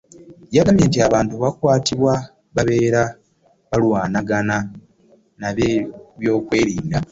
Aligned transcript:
Yagambye 0.55 0.85
nti 0.87 0.99
abantu 1.07 1.33
abattibwa 1.61 2.13
babeera 2.55 3.01
balwanagana 3.69 4.57
n'abeebyokwerinda 5.39 6.97